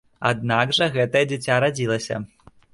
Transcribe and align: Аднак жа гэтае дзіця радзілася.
Аднак 0.29 0.73
жа 0.77 0.87
гэтае 0.95 1.23
дзіця 1.33 1.61
радзілася. 1.67 2.21